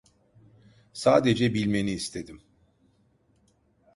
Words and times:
Sadece 0.93 1.53
bilmeni 1.53 1.91
istedim. 1.91 2.41